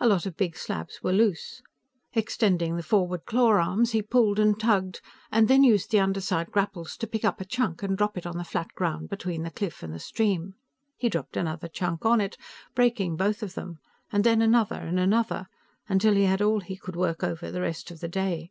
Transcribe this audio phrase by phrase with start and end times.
[0.00, 1.60] A lot of big slabs were loose.
[2.14, 6.96] Extending the forward claw arms, he pulled and tugged, and then used the underside grapples
[6.96, 9.82] to pick up a chunk and drop it on the flat ground between the cliff
[9.82, 10.54] and the stream.
[10.96, 12.38] He dropped another chunk on it,
[12.74, 13.78] breaking both of them,
[14.10, 15.48] and then another and another,
[15.86, 18.48] until he had all he could work over the rest of the day.